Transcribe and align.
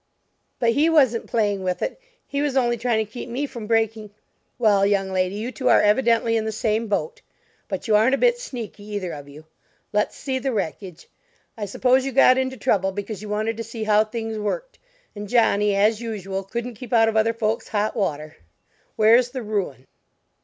"But 0.57 0.71
he 0.71 0.89
wasn't 0.89 1.27
playing 1.27 1.61
with 1.61 1.83
it, 1.83 2.01
he 2.25 2.41
was 2.41 2.57
only 2.57 2.75
trying 2.75 3.05
to 3.05 3.11
keep 3.11 3.29
me 3.29 3.45
from 3.45 3.67
breaking" 3.67 4.09
"Well, 4.57 4.83
young 4.83 5.11
lady, 5.13 5.35
you 5.35 5.51
two 5.51 5.69
are 5.69 5.79
evidently 5.83 6.35
in 6.35 6.43
the 6.43 6.51
same 6.51 6.87
boat; 6.87 7.21
but 7.67 7.87
you 7.87 7.95
aren't 7.95 8.15
a 8.15 8.17
bit 8.17 8.39
sneaky, 8.39 8.83
either 8.95 9.11
of 9.11 9.29
you. 9.29 9.45
Let's 9.93 10.17
see 10.17 10.39
the 10.39 10.51
wreckage; 10.53 11.07
I 11.55 11.65
suppose 11.65 12.03
you 12.03 12.13
got 12.13 12.39
into 12.39 12.57
trouble 12.57 12.91
because 12.91 13.21
you 13.21 13.29
wanted 13.29 13.57
to 13.57 13.63
see 13.63 13.83
how 13.83 14.03
things 14.03 14.39
worked, 14.39 14.79
and 15.15 15.29
Johnny, 15.29 15.75
as 15.75 16.01
usual, 16.01 16.41
couldn't 16.45 16.73
keep 16.77 16.93
out 16.93 17.07
of 17.07 17.15
other 17.15 17.33
folks' 17.35 17.67
hot 17.67 17.95
water. 17.95 18.37
Where's 18.95 19.29
the 19.29 19.43
ruin?" 19.43 19.85